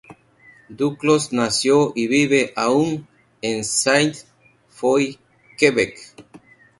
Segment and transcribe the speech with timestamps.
[0.67, 3.07] Duclos nació y vive aún
[3.43, 4.17] en Sainte
[4.67, 5.19] Foy,
[5.59, 5.95] Quebec.